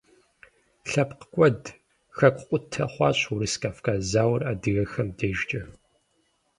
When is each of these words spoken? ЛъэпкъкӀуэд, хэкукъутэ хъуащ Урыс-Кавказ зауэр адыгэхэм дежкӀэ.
ЛъэпкъкӀуэд, 0.89 1.61
хэкукъутэ 2.15 2.85
хъуащ 2.93 3.19
Урыс-Кавказ 3.31 4.01
зауэр 4.11 4.41
адыгэхэм 4.51 5.09
дежкӀэ. 5.17 5.61